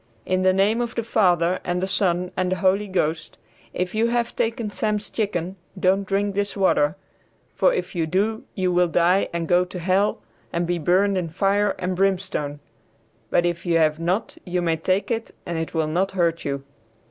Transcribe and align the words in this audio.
"In 0.25 0.41
the 0.41 0.51
name 0.51 0.81
of 0.81 0.95
the 0.95 1.03
Father 1.03 1.59
and 1.63 1.79
the 1.79 1.85
Son 1.85 2.31
and 2.35 2.51
the 2.51 2.55
Holy 2.55 2.87
Ghost, 2.87 3.37
if 3.71 3.93
you 3.93 4.07
have 4.07 4.35
taken 4.35 4.71
Sam's 4.71 5.11
chicken 5.11 5.57
don't 5.79 6.07
drink 6.07 6.33
this 6.33 6.57
water, 6.57 6.95
for 7.53 7.71
if 7.71 7.93
you 7.93 8.07
do 8.07 8.43
you 8.55 8.71
will 8.71 8.87
die 8.87 9.29
and 9.31 9.47
go 9.47 9.63
to 9.63 9.77
hell 9.77 10.17
and 10.51 10.65
be 10.65 10.79
burned 10.79 11.19
in 11.19 11.29
fire 11.29 11.75
and 11.77 11.95
brimstone, 11.95 12.59
but 13.29 13.45
if 13.45 13.63
you 13.63 13.77
have 13.77 13.99
not 13.99 14.39
you 14.43 14.59
may 14.59 14.75
take 14.75 15.11
it 15.11 15.35
and 15.45 15.59
it 15.59 15.75
will 15.75 15.85
not 15.87 16.13
hurt 16.13 16.45
you." 16.45 16.63